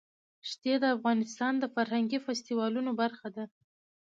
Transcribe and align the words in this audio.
ښتې 0.49 0.73
د 0.81 0.85
افغانستان 0.95 1.53
د 1.59 1.63
فرهنګي 1.75 2.19
فستیوالونو 2.25 2.91
برخه 3.01 3.27
ده. 3.35 3.45